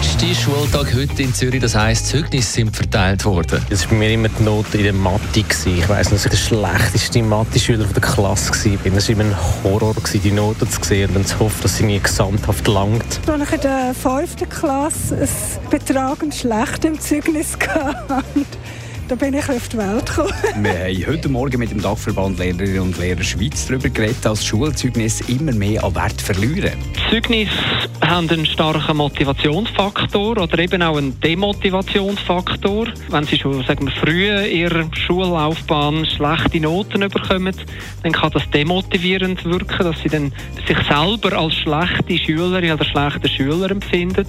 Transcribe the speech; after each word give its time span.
Letzter 0.00 0.34
Schultag 0.34 0.94
heute 0.94 1.22
in 1.22 1.34
Zürich, 1.34 1.60
das 1.60 1.74
heisst, 1.74 2.06
Zeugnisse 2.06 2.50
sind 2.50 2.74
verteilt 2.74 3.22
worden. 3.26 3.60
Es 3.68 3.82
war 3.82 3.90
bei 3.90 3.96
mir 3.96 4.10
immer 4.12 4.30
die 4.30 4.42
Note 4.44 4.78
in 4.78 4.84
der 4.84 4.92
Mathe. 4.94 5.42
Gewesen. 5.42 5.76
Ich 5.76 5.86
weiss 5.90 6.06
noch, 6.06 6.12
dass 6.12 6.24
ich 6.24 6.30
der 6.30 6.38
schlechteste 6.38 7.22
Mathe-Schüler 7.22 7.84
der 7.84 8.00
Klasse 8.00 8.50
war. 8.50 8.96
Es 8.96 9.08
war 9.08 9.14
immer 9.14 9.24
ein 9.24 9.36
Horror, 9.62 9.92
gewesen, 9.92 10.22
die 10.22 10.30
Noten 10.30 10.70
zu 10.70 10.82
sehen 10.82 11.14
und 11.14 11.28
zu 11.28 11.38
hoffen, 11.38 11.60
dass 11.60 11.76
sie 11.76 11.84
mir 11.84 12.00
gesamthaft 12.00 12.66
langt. 12.66 13.20
Als 13.26 13.42
ich 13.42 13.52
in 13.52 13.60
der 13.60 13.94
5. 13.94 14.36
Klasse 14.48 15.16
ein 15.16 15.68
betragend 15.70 16.34
schlecht 16.34 16.82
im 16.86 16.98
Zeugnis 16.98 17.58
hatte, 17.68 18.24
da 19.06 19.14
bin 19.16 19.34
ich 19.34 19.48
auf 19.50 19.68
die 19.68 19.76
Welt 19.76 20.06
gekommen. 20.06 20.32
Wir 20.62 20.78
haben 20.78 21.06
heute 21.08 21.28
Morgen 21.28 21.58
mit 21.58 21.72
dem 21.72 21.82
Dachverband 21.82 22.38
Lehrerinnen 22.38 22.80
und 22.80 22.98
Lehrer 22.98 23.22
Schweiz 23.22 23.66
darüber 23.66 23.90
geredet, 23.90 24.16
dass 24.22 24.46
Schulzeugnisse 24.46 25.24
immer 25.30 25.52
mehr 25.52 25.84
an 25.84 25.94
Wert 25.94 26.22
verlieren. 26.22 26.72
Zeugnisse 27.10 27.50
haben 28.06 28.30
einen 28.30 28.46
starken 28.46 28.96
Motivationsfaktor 28.96 30.38
oder 30.38 30.58
eben 30.60 30.80
auch 30.80 30.96
einen 30.96 31.18
Demotivationsfaktor. 31.20 32.86
Wenn 33.08 33.24
sie 33.24 33.36
schon 33.36 33.64
sagen 33.64 33.86
wir, 33.86 33.92
früh 33.92 34.30
in 34.30 34.56
ihrer 34.56 34.84
Schullaufbahn 34.94 36.06
schlechte 36.06 36.60
Noten 36.60 37.08
bekommen, 37.08 37.54
dann 38.04 38.12
kann 38.12 38.30
das 38.30 38.48
demotivierend 38.50 39.44
wirken, 39.44 39.78
dass 39.78 40.00
sie 40.02 40.08
dann 40.08 40.32
sich 40.68 40.78
selber 40.86 41.36
als 41.36 41.54
schlechte 41.54 42.16
Schülerin 42.16 42.72
oder 42.72 42.84
schlechte 42.84 43.28
Schüler 43.28 43.72
empfinden, 43.72 44.26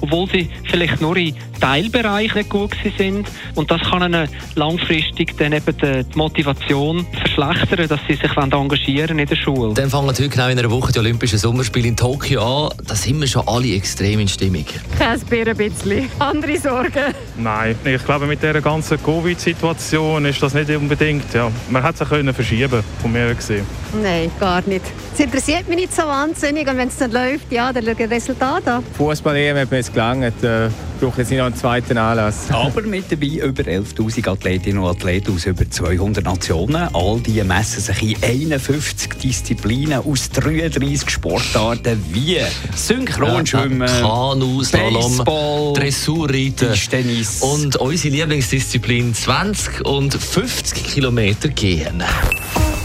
obwohl 0.00 0.28
sie 0.28 0.50
vielleicht 0.64 1.00
nur 1.00 1.16
in 1.16 1.34
Teilbereichen 1.60 2.48
gut 2.48 2.76
sind. 2.98 3.28
Und 3.54 3.70
das 3.70 3.80
kann 3.82 4.02
ihnen 4.02 4.28
langfristig 4.56 5.36
dann 5.38 5.52
eben 5.52 5.76
die 5.78 6.18
Motivation 6.18 7.06
verschlechtern, 7.12 7.88
dass 7.88 8.00
sie 8.08 8.14
sich 8.14 8.36
engagieren 8.36 9.18
in 9.18 9.26
der 9.26 9.36
Schule. 9.36 9.74
Dann 9.74 9.90
fangen 9.90 10.08
heute 10.08 10.28
genau 10.28 10.48
in 10.48 10.58
einer 10.58 10.70
Woche 10.70 10.92
die 10.92 10.98
Olympischen 10.98 11.38
Sommerspiele 11.38 11.88
in 11.88 11.96
Tokio 11.96 12.15
an. 12.38 12.70
Da 12.86 12.94
sind 12.94 13.20
wir 13.20 13.26
schon 13.26 13.46
alle 13.46 13.74
extrem 13.74 14.20
in 14.20 14.28
Stimmung. 14.28 14.64
Kein 14.98 15.20
ein 15.20 15.56
bisschen. 15.56 16.10
Andere 16.18 16.56
Sorgen? 16.58 17.14
Nein, 17.36 17.76
ich 17.84 18.04
glaube, 18.04 18.26
mit 18.26 18.42
dieser 18.42 18.60
ganzen 18.60 19.02
Covid-Situation 19.02 20.24
ist 20.24 20.42
das 20.42 20.54
nicht 20.54 20.70
unbedingt. 20.70 21.32
Ja. 21.34 21.50
Man 21.70 21.82
hätte 21.82 22.04
es 22.04 22.08
können 22.08 22.32
verschieben 22.34 22.82
von 23.00 23.12
mir 23.12 23.34
gesehen. 23.34 23.66
Nein, 24.02 24.30
gar 24.40 24.62
nicht. 24.66 24.84
Es 25.14 25.20
interessiert 25.20 25.68
mich 25.68 25.76
nicht 25.78 25.94
so 25.94 26.02
wahnsinnig. 26.02 26.68
Und 26.68 26.76
wenn 26.76 26.88
es 26.88 26.96
dann 26.96 27.12
läuft, 27.12 27.50
ja, 27.50 27.72
dann 27.72 27.84
schaut 27.84 28.00
das 28.00 28.10
Resultat 28.10 28.68
an. 28.68 28.84
Fußball-EM 28.96 29.56
hat 29.56 29.70
mir 29.70 29.78
jetzt 29.78 29.92
gelangt. 29.92 30.42
Äh, 30.42 30.68
brauche 30.96 31.20
jetzt 31.20 31.30
nicht 31.30 31.38
noch 31.38 31.46
einen 31.46 31.56
zweiten 31.56 31.98
Anlass. 31.98 32.50
Aber 32.50 32.82
mit 32.82 33.10
dabei 33.10 33.26
über 33.26 33.62
11.000 33.62 34.28
Athletinnen 34.28 34.82
und 34.82 34.88
Athleten 34.88 35.34
aus 35.34 35.46
über 35.46 35.68
200 35.68 36.24
Nationen. 36.24 36.88
All 36.92 37.20
die 37.20 37.42
messen 37.42 37.80
sich 37.80 38.02
in 38.22 38.50
51 38.50 39.14
Disziplinen 39.14 40.00
aus 40.00 40.30
33 40.30 41.08
Sportarten 41.10 42.02
wie 42.12 42.38
Synchronschwimmen, 42.74 43.88
ja, 43.88 44.00
Kanu, 44.00 44.62
Slalom, 44.62 45.16
Baseball, 45.16 45.72
Dressurreiten 45.74 46.72
Tischtennis 46.72 47.42
und 47.42 47.76
unsere 47.76 48.14
Lieblingsdisziplin 48.14 49.14
20 49.14 49.84
und 49.84 50.14
50 50.14 50.84
Kilometer 50.84 51.48
gehen. 51.48 52.02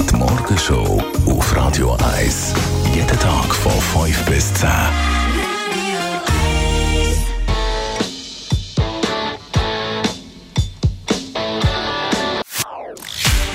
Die 0.09 0.15
Morgenshow 0.15 1.03
auf 1.25 1.55
Radio 1.55 1.97
1. 2.17 2.53
Jeden 2.93 3.19
Tag 3.19 3.55
von 3.55 3.71
5 3.71 4.25
bis 4.25 4.53
10. 4.55 4.69